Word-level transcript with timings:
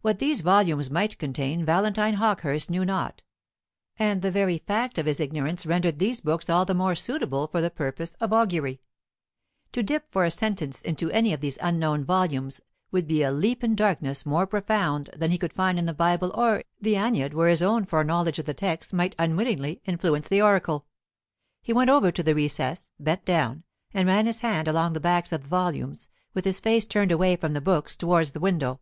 What 0.00 0.18
these 0.18 0.40
volumes 0.40 0.90
might 0.90 1.16
contain 1.16 1.64
Valentine 1.64 2.14
Hawkehurst 2.14 2.70
knew 2.70 2.84
not; 2.84 3.22
and 3.96 4.20
the 4.20 4.32
very 4.32 4.58
fact 4.58 4.98
of 4.98 5.06
his 5.06 5.20
ignorance 5.20 5.64
rendered 5.64 6.00
these 6.00 6.20
books 6.20 6.50
all 6.50 6.64
the 6.64 6.74
more 6.74 6.96
suitable 6.96 7.46
for 7.46 7.60
the 7.60 7.70
purpose 7.70 8.16
of 8.16 8.32
augury. 8.32 8.80
To 9.70 9.80
dip 9.84 10.10
for 10.10 10.24
a 10.24 10.30
sentence 10.32 10.82
into 10.82 11.08
any 11.12 11.32
of 11.32 11.38
these 11.40 11.56
unknown 11.62 12.04
volumes 12.04 12.60
would 12.90 13.06
be 13.06 13.22
a 13.22 13.30
leap 13.30 13.62
in 13.62 13.76
darkness 13.76 14.26
more 14.26 14.44
profound 14.44 15.10
than 15.16 15.30
he 15.30 15.38
could 15.38 15.52
find 15.52 15.78
in 15.78 15.86
the 15.86 15.94
Bible 15.94 16.32
or 16.34 16.64
the 16.80 16.94
"Æneid," 16.94 17.32
where 17.32 17.48
his 17.48 17.62
own 17.62 17.84
foreknowledge 17.86 18.40
of 18.40 18.46
the 18.46 18.54
text 18.54 18.92
might 18.92 19.14
unwittingly 19.20 19.80
influence 19.84 20.26
the 20.26 20.42
oracle. 20.42 20.86
He 21.62 21.72
went 21.72 21.90
over 21.90 22.10
to 22.10 22.24
the 22.24 22.34
recess, 22.34 22.90
bent 22.98 23.24
down, 23.24 23.62
and 23.92 24.08
ran 24.08 24.26
his 24.26 24.40
hand 24.40 24.66
along 24.66 24.94
the 24.94 24.98
backs 24.98 25.30
of 25.32 25.42
the 25.44 25.48
volumes, 25.48 26.08
with 26.34 26.44
his 26.44 26.58
face 26.58 26.84
turned 26.84 27.12
away 27.12 27.36
from 27.36 27.52
the 27.52 27.60
books 27.60 27.94
towards 27.94 28.32
the 28.32 28.40
window. 28.40 28.80